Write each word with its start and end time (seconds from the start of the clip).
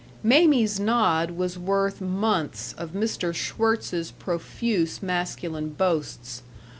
Mamie's 0.23 0.79
nod 0.79 1.29
was 1.29 1.59
worth 1.59 2.01
months 2.01 2.73
of 2.73 2.93
Mr. 2.93 3.35
Schwirtz's 3.35 4.09
profuse 4.09 5.03
masculine 5.03 5.69
boasts. 5.73 6.41